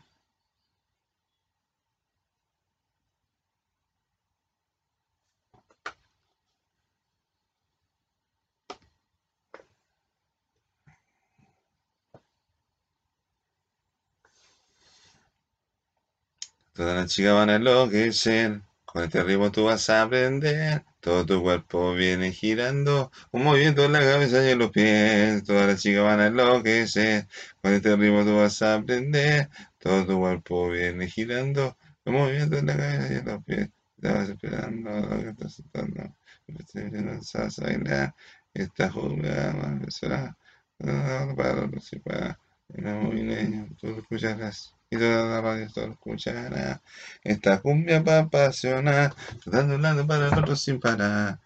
Todas 16.75 16.94
las 16.94 17.11
chicas 17.12 17.35
van 17.35 17.51
a 17.51 17.57
enloquecer. 17.57 18.61
Con 18.96 19.04
este 19.04 19.22
ritmo 19.22 19.52
tú 19.52 19.64
vas 19.64 19.90
a 19.90 20.04
aprender. 20.04 20.82
Todo 21.00 21.26
tu 21.26 21.42
cuerpo 21.42 21.92
viene 21.92 22.32
girando. 22.32 23.12
Un 23.30 23.44
movimiento 23.44 23.85
en 23.85 23.92
la 23.92 24.00
cabeza 24.00 24.42
y 24.42 24.52
en 24.52 24.59
los 24.59 24.70
pies. 24.70 25.44
Todas 25.44 25.66
las 25.66 25.82
chicas 25.82 26.02
van 26.02 26.20
a 26.20 26.28
enloquecer. 26.28 27.26
Con 27.61 27.74
este 27.74 27.94
ritmo 27.94 28.24
tú 28.24 28.37
vas 28.37 28.62
a 28.62 28.76
aprender. 28.76 29.50
Todo 29.78 30.06
tu 30.06 30.18
cuerpo 30.18 30.70
viene 30.70 31.09
girando. 31.09 31.76
Un 32.06 32.14
movimiento 32.14 32.56
en 32.56 32.66
la 32.68 32.76
cabeza 32.78 33.12
y 33.12 33.16
en 33.16 33.24
los 33.26 33.44
pies. 33.44 33.68
Estabas 33.98 34.30
esperando 34.30 34.90
lo 34.90 35.18
que 35.18 35.28
estás 35.28 35.54
sentando. 35.56 36.16
Estás 36.46 37.59
a 37.59 37.64
bailar. 37.64 38.14
Esta 38.54 38.90
jugada 38.90 39.78
será 39.90 40.35
para 40.78 41.68
participar. 41.70 42.38
El 42.68 42.85
movimiento 42.85 43.74
tú 43.81 43.98
escucharás 43.98 44.74
y 44.90 44.96
toda 44.98 45.26
la 45.26 45.40
radio 45.40 45.68
todo 45.72 45.90
escuchará. 45.92 46.83
Esta 47.22 47.61
cumbia 47.61 48.02
para 48.02 48.20
apasionar, 48.20 49.14
dando 49.46 49.76
un 49.76 49.83
lado 49.83 50.07
para 50.07 50.29
el 50.29 50.38
otro 50.38 50.57
sin 50.57 50.81
parar. 50.81 51.40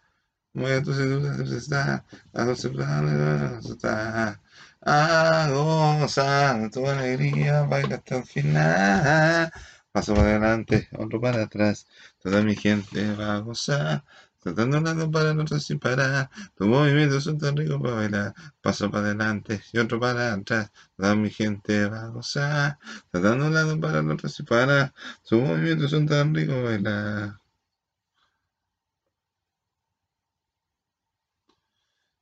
Mueve 0.53 0.83
tu 0.83 0.93
cintura, 0.93 1.37
está, 1.57 2.05
a 2.35 2.45
dos 2.45 2.65
está. 2.65 4.41
A 4.83 5.49
gozar 5.51 6.71
tu 6.71 6.87
alegría, 6.89 7.63
baila 7.63 7.97
hasta 7.97 8.17
el 8.17 8.25
final. 8.25 9.53
Paso 9.93 10.15
para 10.15 10.31
adelante, 10.31 10.89
otro 10.99 11.21
para 11.21 11.43
atrás, 11.43 11.87
toda 12.23 12.43
mi 12.43 12.57
gente 12.57 13.15
va 13.15 13.37
a 13.37 13.41
gozar. 13.41 14.05
Tratando 14.41 14.79
un 14.79 14.85
lado 14.85 15.11
para 15.11 15.33
otro 15.33 15.59
sin 15.61 15.79
parar. 15.79 16.31
Tus 16.57 16.67
movimientos 16.67 17.25
son 17.25 17.39
tan 17.39 17.57
ricos 17.57 17.81
para 17.81 17.95
bailar. 17.95 18.35
Paso 18.61 18.91
para 18.91 19.07
adelante 19.07 19.63
y 19.73 19.79
otro 19.79 20.01
para 20.01 20.33
atrás. 20.35 20.71
Toda 20.97 21.15
mi 21.17 21.31
gente 21.31 21.87
va 21.89 22.05
a 22.05 22.09
gozar. 22.09 22.79
Tratando 23.11 23.47
un 23.47 23.55
lado 23.55 23.79
para 23.81 24.01
otro 24.01 24.29
sin 24.29 24.47
parar. 24.47 24.93
Tus 25.29 25.41
movimientos 25.43 25.91
son 25.91 26.07
tan 26.07 26.35
ricos 26.35 26.55
para 26.55 26.65
bailar. 26.69 27.41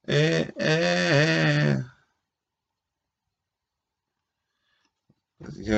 Eh, 0.07 0.51
eh, 0.57 1.77
eh. 1.79 1.85
Así 5.41 5.65
que 5.65 5.73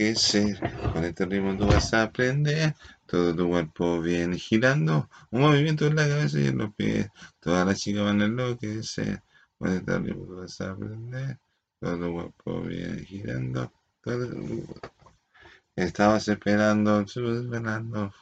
a 0.00 0.08
enloquecer. 0.08 0.60
Con 0.92 1.04
este 1.04 1.26
ritmo 1.26 1.56
tú 1.56 1.66
vas 1.66 1.92
a 1.94 2.02
aprender. 2.04 2.74
Todo 3.06 3.34
tu 3.34 3.48
cuerpo 3.48 4.00
viene 4.00 4.38
girando, 4.38 5.08
un 5.30 5.40
movimiento 5.42 5.86
en 5.86 5.96
la 5.96 6.08
cabeza 6.08 6.38
y 6.38 6.46
en 6.46 6.58
los 6.58 6.74
pies. 6.74 7.08
Todas 7.40 7.66
las 7.66 7.80
chicas 7.80 8.04
van 8.04 8.22
a 8.22 8.24
enloquecer. 8.26 9.22
Con 9.58 9.72
este 9.72 9.98
ritmo 9.98 10.36
vas 10.36 10.60
a 10.60 10.70
aprender. 10.70 11.38
Todo 11.80 11.98
tu 11.98 12.12
cuerpo 12.12 12.62
viene 12.62 13.04
girando. 13.04 13.72
Estabas 15.76 16.28
esperando, 16.28 17.00
esperando. 17.00 18.12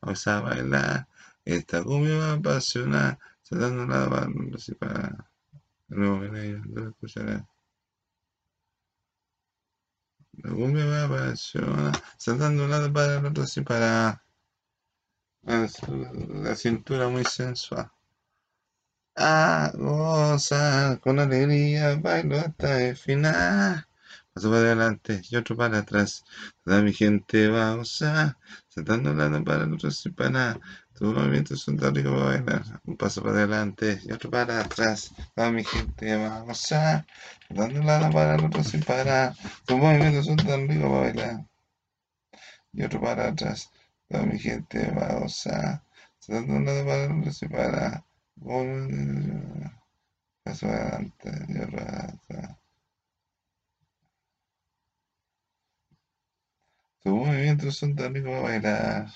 Vamos 0.00 0.26
a 0.26 0.40
bailar. 0.40 1.08
Esta 1.44 1.82
cumbia 1.82 2.18
va 2.18 2.30
a 2.30 2.32
apasionar. 2.34 3.18
Saltando 3.42 3.86
la 3.86 4.06
banda, 4.06 4.56
así 4.56 4.74
para. 4.74 5.30
Luego 5.88 6.24
escucharás. 6.88 7.51
La 10.32 10.50
cumbia 10.50 10.84
me 10.84 10.98
apasiona, 10.98 11.92
saltando 12.18 12.64
un 12.64 12.70
lado 12.70 12.92
para 12.92 13.18
el 13.18 13.26
otro 13.26 13.44
así 13.44 13.60
para 13.62 14.22
la 15.42 16.56
cintura 16.56 17.08
muy 17.08 17.24
sensual. 17.24 17.90
Ah, 19.16 19.70
goza 19.74 20.98
con 21.02 21.18
alegría, 21.18 21.96
bailo 21.96 22.36
hasta 22.38 22.82
el 22.82 22.96
final. 22.96 23.86
Paso 24.34 24.50
para 24.50 24.62
adelante 24.62 25.22
y 25.30 25.36
otro 25.36 25.56
para 25.56 25.78
atrás. 25.78 26.24
Toda 26.64 26.82
mi 26.82 26.92
gente 26.92 27.48
va 27.48 27.72
a 27.72 27.74
gozar, 27.76 28.36
saltando 28.68 29.10
un 29.10 29.18
lado 29.18 29.44
para 29.44 29.64
el 29.64 29.74
otro 29.74 29.88
así 29.88 30.10
para 30.10 30.58
tus 31.02 31.14
movimientos 31.14 31.62
son 31.62 31.76
tan 31.78 31.94
ricos 31.94 32.12
para 32.12 32.26
bailar. 32.26 32.80
Un 32.84 32.96
paso 32.96 33.22
para 33.22 33.38
adelante 33.38 34.00
y 34.04 34.12
otro 34.12 34.30
para 34.30 34.60
atrás. 34.60 35.12
Toda 35.34 35.50
mi 35.50 35.64
gente 35.64 36.16
va 36.16 36.36
a 36.36 36.40
gozar. 36.42 37.06
Dando 37.48 37.80
un 37.80 37.86
lado 37.86 38.12
para 38.12 38.36
el 38.36 38.44
otro 38.44 38.62
sin 38.62 38.82
parar. 38.84 39.34
Tus 39.66 39.78
movimientos 39.78 40.26
son 40.26 40.36
tan 40.36 40.68
ricos 40.68 40.88
para 40.88 41.00
bailar. 41.00 41.46
Y 42.72 42.82
otro 42.84 43.00
para 43.00 43.28
atrás. 43.28 43.70
Toda 44.08 44.22
mi 44.26 44.38
gente 44.38 44.92
va 44.92 45.06
a 45.06 45.18
gozar. 45.18 45.82
Dando 46.28 46.54
un 46.54 46.64
lado 46.66 46.84
para 46.84 47.04
el 47.06 47.18
otro 47.18 47.32
sin 47.32 47.48
parar. 47.48 48.04
Paso 50.44 50.66
adelante 50.68 51.30
y 51.48 51.58
otro. 51.58 52.61
Tus 57.04 57.14
movimientos 57.14 57.76
son 57.76 57.94
tan 57.94 58.14
ricos 58.14 58.30
para 58.30 58.42
bailar. 58.42 59.06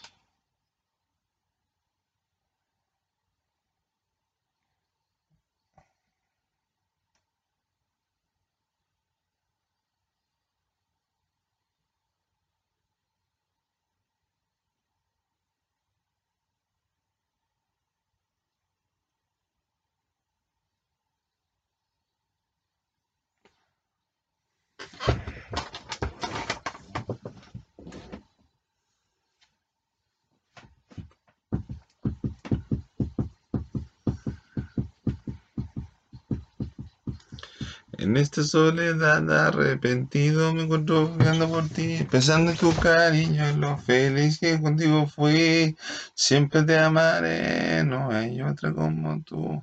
En 38.07 38.17
esta 38.17 38.45
soledad 38.45 39.29
arrepentido 39.29 40.55
me 40.55 40.63
encuentro 40.63 41.09
buscando 41.09 41.49
por 41.49 41.69
ti, 41.71 41.99
pensando 42.09 42.53
en 42.53 42.57
tu 42.57 42.79
cariño, 42.79 43.49
en 43.49 43.61
lo 43.61 43.77
feliz 43.79 44.39
que 44.39 44.61
contigo 44.61 45.09
fui. 45.09 45.77
Siempre 46.15 46.63
te 46.63 46.79
amaré, 46.79 47.83
no 47.83 48.09
hay 48.13 48.41
otra 48.43 48.73
como 48.73 49.21
tú. 49.25 49.61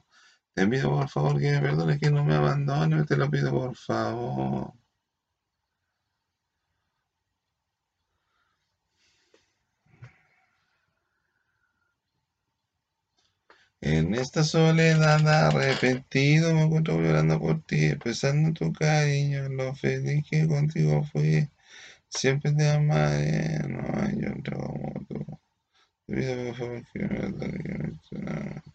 Te 0.54 0.68
pido 0.68 0.90
por 0.92 1.08
favor 1.10 1.40
que 1.40 1.52
me 1.52 1.62
perdones, 1.62 2.00
que 2.00 2.12
no 2.12 2.26
me 2.26 2.36
abandones, 2.36 3.06
te 3.08 3.16
lo 3.16 3.30
pido 3.32 3.52
por 3.52 3.76
favor. 3.78 4.74
En 13.86 14.16
esta 14.16 14.46
soledad 14.46 15.28
arrepentido 15.28 16.54
me 16.54 16.64
encuentro 16.64 17.02
llorando 17.02 17.38
por 17.38 17.62
ti, 17.64 17.92
en 18.24 18.54
tu 18.54 18.72
cariño, 18.72 19.50
lo 19.50 19.76
feliz 19.76 20.24
que 20.30 20.48
contigo 20.48 21.04
fui. 21.12 21.50
Siempre 22.08 22.54
te 22.54 22.70
amaré, 22.70 23.60
no 23.68 23.84
hay 24.00 24.24
otro 24.26 24.58
como 24.58 25.06
tú. 25.10 25.26
Pido 26.08 26.46
por 26.46 26.56
favor 26.56 26.84
que 26.94 27.00
me 27.08 28.73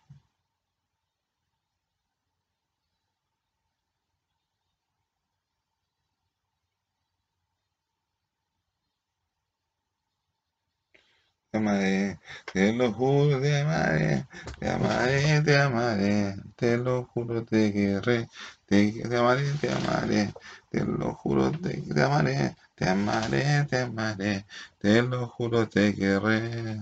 te 12.53 12.73
lo 12.73 12.93
juro, 12.93 13.41
te 13.41 13.61
amaré, 13.61 14.27
te 14.59 14.69
amaré, 14.69 15.43
te 15.43 15.57
amaré, 15.59 16.35
te 16.57 16.77
lo 16.79 17.05
juro, 17.07 17.45
te 17.45 17.73
querré, 17.73 18.29
te, 18.67 18.93
te 19.09 19.17
amaré, 19.17 19.55
te 19.61 19.71
amaré, 19.73 20.35
te 20.71 20.85
lo 20.85 21.15
juro, 21.15 21.53
te, 21.53 21.83
te 21.83 22.03
amaré, 22.03 22.55
te 22.75 22.89
amaré, 22.89 23.65
te 23.69 23.79
amaré, 23.81 24.47
te 24.79 25.03
lo 25.03 25.29
juro, 25.29 25.69
te 25.69 25.95
querré. 25.95 26.79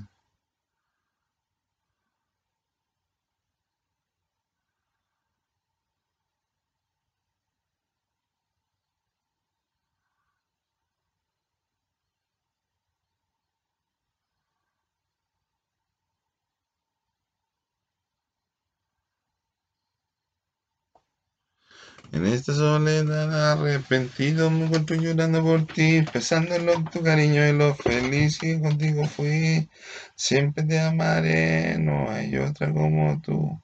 En 22.12 22.24
esta 22.26 22.54
soledad 22.54 23.52
arrepentido 23.52 24.50
me 24.50 24.64
encuentro 24.66 24.96
llorando 24.96 25.42
por 25.42 25.66
ti, 25.66 26.02
pensando 26.12 26.54
en 26.54 26.84
tu 26.86 27.02
cariño 27.02 27.46
y 27.46 27.52
lo 27.52 27.74
feliz 27.74 28.38
que 28.38 28.60
contigo 28.60 29.04
fui. 29.06 29.68
Siempre 30.14 30.64
te 30.64 30.80
amaré, 30.80 31.78
no 31.78 32.10
hay 32.10 32.36
otra 32.36 32.72
como 32.72 33.20
tú. 33.20 33.60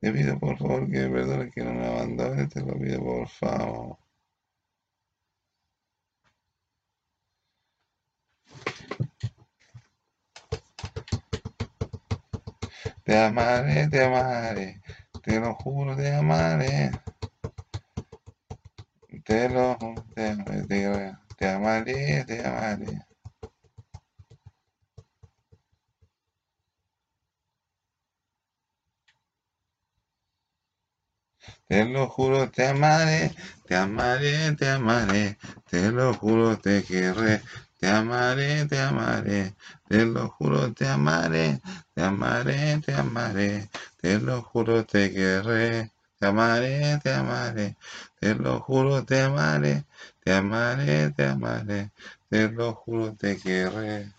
Te 0.00 0.12
pido 0.12 0.38
por 0.38 0.58
favor 0.58 0.90
que 0.90 1.08
perdones, 1.08 1.52
que 1.54 1.62
no 1.64 1.72
me 1.72 1.86
abandones, 1.86 2.48
te 2.50 2.60
lo 2.60 2.78
pido 2.78 3.00
por 3.02 3.28
favor. 3.28 3.96
Te 13.04 13.18
amaré, 13.18 13.88
te 13.88 14.04
amaré, 14.04 14.80
te 15.22 15.40
lo 15.40 15.54
juro, 15.54 15.96
te 15.96 16.12
amaré. 16.14 16.90
Te 19.24 19.48
lo 19.50 19.76
te, 20.14 20.36
te, 20.68 21.14
te 21.36 21.48
amaré, 21.48 22.24
te 22.26 22.46
amaré. 22.46 23.04
Te 31.68 31.84
lo 31.84 32.08
juro, 32.08 32.50
te 32.50 32.66
amaré, 32.66 33.30
te 33.66 33.74
amaré, 33.76 34.54
te 34.56 34.68
amaré, 34.70 35.36
te 35.70 35.90
lo 35.92 36.14
juro, 36.14 36.58
te 36.58 36.82
querré, 36.84 37.40
te 37.78 37.88
amaré, 37.88 38.66
te 38.66 38.78
amaré, 38.80 39.54
te 39.88 40.06
lo 40.06 40.28
juro, 40.28 40.72
te 40.72 40.86
amaré, 40.88 41.60
te 41.94 42.02
amaré, 42.02 42.80
te 42.84 42.94
amaré, 42.94 43.68
te 44.00 44.18
lo 44.20 44.42
juro, 44.42 44.84
te 44.84 45.12
querré, 45.12 45.90
te 46.18 46.26
amaré, 46.26 46.98
te 47.02 47.12
amaré, 47.12 47.76
te 48.20 48.34
lo 48.34 48.60
juro, 48.60 49.04
te 49.04 49.20
amaré, 49.20 49.84
te 50.22 50.32
amaré, 50.32 51.10
te 51.12 51.24
amaré, 51.26 51.90
te 52.28 52.48
lo 52.50 52.74
juro, 52.74 53.14
te 53.14 53.36
querré. 53.38 54.12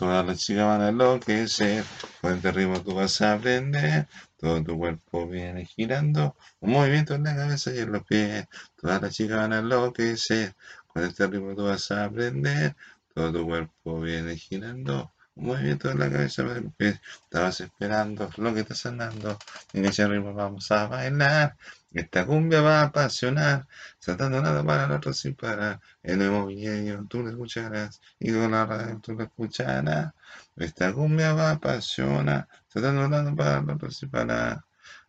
Todas 0.00 0.24
las 0.24 0.38
chicas 0.38 0.64
van 0.64 0.80
a 0.80 0.88
enloquecer, 0.88 1.84
con 2.22 2.32
este 2.32 2.50
ritmo 2.52 2.80
tú 2.80 2.94
vas 2.94 3.20
a 3.20 3.34
aprender, 3.34 4.08
todo 4.38 4.64
tu 4.64 4.78
cuerpo 4.78 5.28
viene 5.28 5.66
girando, 5.66 6.36
un 6.60 6.72
movimiento 6.72 7.14
en 7.14 7.24
la 7.24 7.36
cabeza 7.36 7.70
y 7.74 7.80
en 7.80 7.92
los 7.92 8.04
pies. 8.04 8.46
Todas 8.80 9.02
las 9.02 9.14
chicas 9.14 9.36
van 9.36 9.52
a 9.52 9.58
enloquecer, 9.58 10.54
con 10.86 11.04
este 11.04 11.26
ritmo 11.26 11.54
tú 11.54 11.64
vas 11.66 11.90
a 11.90 12.06
aprender, 12.06 12.74
todo 13.14 13.30
tu 13.30 13.46
cuerpo 13.46 14.00
viene 14.00 14.36
girando, 14.36 15.12
un 15.36 15.46
movimiento 15.46 15.90
en 15.90 15.98
la 15.98 16.10
cabeza 16.10 16.42
en 16.42 16.64
los 16.64 16.74
pies. 16.74 17.00
Estabas 17.24 17.60
esperando 17.60 18.30
lo 18.36 18.54
que 18.54 18.60
está 18.60 18.74
sonando, 18.74 19.38
en 19.72 19.84
ese 19.84 20.06
ritmo 20.06 20.34
vamos 20.34 20.70
a 20.70 20.86
bailar. 20.86 21.56
Esta 21.92 22.24
cumbia 22.24 22.60
va 22.60 22.80
a 22.80 22.84
apasionar, 22.84 23.66
saltando 23.98 24.40
nada 24.40 24.64
para 24.64 24.84
el 24.84 24.92
otro 24.92 25.12
sin 25.12 25.34
parar. 25.34 25.80
El 26.02 26.18
movimiento 26.30 27.04
tú 27.08 27.22
lo 27.22 27.30
escucharás 27.30 28.00
y 28.18 28.32
con 28.32 28.52
la 28.52 28.64
radio 28.66 29.00
tú 29.00 29.14
lo 29.14 29.24
escucharás. 29.24 30.12
Esta 30.56 30.92
cumbia 30.92 31.32
va 31.32 31.50
a 31.50 31.52
apasionar, 31.54 32.48
saltando 32.68 33.08
nada 33.08 33.34
para 33.34 33.58
el 33.58 33.70
otro 33.70 33.90
sin 33.90 34.10
parar. 34.10 34.64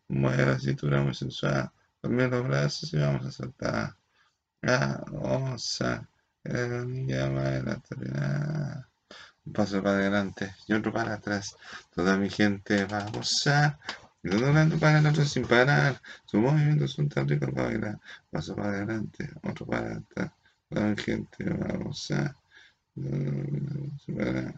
Mueve 0.07 0.45
la 0.45 0.59
cintura 0.59 1.01
muy 1.01 1.13
sensual, 1.13 1.72
también 2.01 2.32
los 2.32 2.47
brazos 2.47 2.93
y 2.93 2.97
vamos 2.97 3.26
a 3.26 3.32
saltar. 3.32 3.95
Ah, 4.63 5.03
osa, 5.11 6.07
la 6.43 6.86
niña 6.86 7.30
baila 7.30 7.82
Paso 9.53 9.81
para 9.81 9.97
adelante 9.97 10.55
y 10.67 10.73
otro 10.73 10.93
para 10.93 11.15
atrás. 11.15 11.55
Toda 11.93 12.17
mi 12.17 12.29
gente 12.29 12.85
va 12.85 12.99
a 12.99 13.09
gozar. 13.09 13.79
Para 14.79 14.99
el 14.99 15.07
otro 15.07 15.25
sin 15.25 15.47
parar. 15.47 15.99
Sus 16.25 16.39
movimientos 16.39 16.91
son 16.91 17.09
tan 17.09 17.27
ricos 17.27 17.49
para 17.51 17.67
bailar. 17.67 17.99
Paso 18.29 18.55
para 18.55 18.69
adelante, 18.69 19.29
otro 19.43 19.65
para 19.65 19.95
atrás. 19.95 20.31
La 20.69 20.95
gente, 20.95 21.43
vamos 21.43 22.11
a. 22.11 22.35
Parar. 24.15 24.53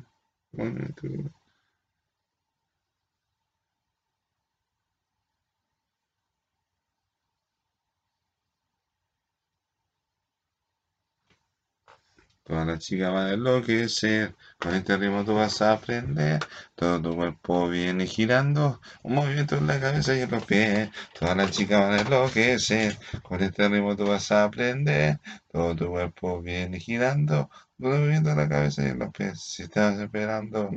Toda 12.43 12.65
la 12.65 12.77
chica 12.77 13.09
va 13.09 13.27
a 13.27 13.33
enloquecer, 13.33 14.35
con 14.59 14.73
este 14.75 14.97
ritmo 14.97 15.23
tú 15.23 15.33
vas 15.35 15.61
a 15.61 15.73
aprender, 15.73 16.39
todo 16.75 17.01
tu 17.01 17.15
cuerpo 17.15 17.69
viene 17.69 18.05
girando, 18.05 18.81
un 19.03 19.15
movimiento 19.15 19.55
en 19.57 19.67
la 19.67 19.79
cabeza 19.79 20.13
y 20.15 20.21
en 20.21 20.31
los 20.31 20.45
pies, 20.45 20.89
toda 21.17 21.35
la 21.35 21.49
chica 21.49 21.79
va 21.79 21.95
a 21.95 22.01
enloquecer, 22.01 22.97
con 23.21 23.41
este 23.41 23.69
ritmo 23.69 23.95
tú 23.95 24.07
vas 24.07 24.29
a 24.33 24.43
aprender, 24.43 25.19
todo 25.51 25.73
tu 25.75 25.87
cuerpo 25.89 26.41
viene 26.41 26.79
girando, 26.79 27.49
un 27.77 27.91
movimiento 27.91 28.31
en 28.31 28.37
la 28.37 28.49
cabeza 28.49 28.83
y 28.83 28.89
en 28.89 28.99
los 28.99 29.11
pies, 29.13 29.41
si 29.41 29.63
estás 29.63 29.97
esperando, 29.99 30.69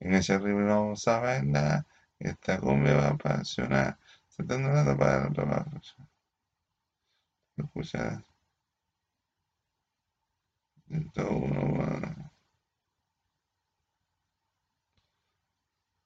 en 0.00 0.14
ese 0.14 0.38
ritmo 0.38 0.66
vamos 0.66 1.06
a 1.06 1.20
bailar, 1.20 1.86
esta 2.18 2.58
cumbia 2.58 2.96
va 2.96 3.06
a 3.06 3.10
apasionar, 3.10 3.98
saltando 4.28 4.70
nada 4.70 4.96
para 4.96 5.20
el 5.22 5.26
otro 5.28 5.46
lado. 5.46 5.70
Escuchas. 7.56 8.31
Então, 10.92 11.42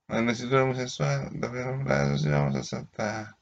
Una 0.08 0.34
cintura 0.34 0.64
muy 0.64 0.76
sensual, 0.76 1.30
doble 1.34 1.64
los 1.64 1.84
brazos 1.84 2.30
vamos 2.30 2.54
a 2.56 2.62
saltar. 2.62 3.36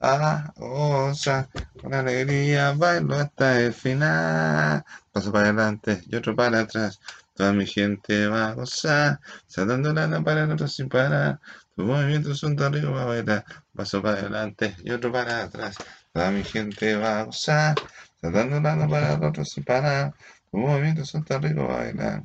Ah, 0.00 0.52
oh, 0.56 1.14
sea, 1.14 1.48
con 1.80 1.94
alegría 1.94 2.72
bailo 2.72 3.14
hasta 3.16 3.60
el 3.60 3.72
final. 3.72 4.84
Paso 5.12 5.32
para 5.32 5.46
adelante 5.46 6.02
y 6.06 6.16
otro 6.16 6.36
para 6.36 6.60
atrás. 6.60 7.00
Toda 7.34 7.52
mi 7.54 7.66
gente 7.66 8.26
va 8.28 8.48
a 8.48 8.54
gozar, 8.54 9.20
saltando 9.46 9.92
la 9.94 10.22
para 10.22 10.44
el 10.44 10.52
otro 10.52 10.68
sin 10.68 10.88
parar. 10.88 11.40
Tus 11.74 11.86
movimientos 11.86 12.38
son 12.38 12.56
de 12.56 12.66
arriba 12.66 12.90
va 12.90 13.02
a 13.02 13.06
bailar. 13.06 13.44
Paso 13.74 14.02
para 14.02 14.18
adelante 14.20 14.76
y 14.84 14.90
otro 14.90 15.10
para 15.12 15.44
atrás. 15.44 15.76
Toda 16.12 16.30
mi 16.30 16.44
gente 16.44 16.96
va 16.96 17.20
a 17.20 17.24
gozar, 17.24 17.74
saltando 18.20 18.60
la 18.60 18.86
para 18.88 19.14
el 19.14 19.24
otro 19.24 19.44
sin 19.44 19.64
parar. 19.64 20.14
Tus 20.52 20.60
movimientos 20.60 21.08
son 21.08 21.24
de 21.24 21.34
arriba 21.34 21.64
va 21.64 21.74
a 21.74 21.78
bailar. 21.78 22.24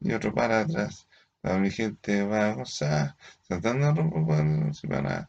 Y 0.00 0.12
otro 0.12 0.34
para 0.34 0.60
atrás. 0.60 1.06
Mi 1.42 1.70
gente 1.70 2.24
va 2.24 2.50
a 2.50 2.54
gozar, 2.54 3.16
saltando 3.42 3.86
la 3.86 3.94
para 3.94 4.40
el 4.42 4.64
otro 4.64 4.74
sin 4.74 4.90
parar. 4.90 5.28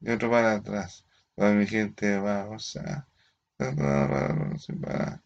Y 0.00 0.10
otro 0.10 0.30
para 0.30 0.54
atrás. 0.54 1.04
Toda 1.34 1.50
mi 1.50 1.66
gente 1.66 2.18
va 2.20 2.42
a 2.42 2.44
gozar. 2.44 3.06
Para, 3.56 3.74
para, 3.74 4.38
para, 4.80 5.22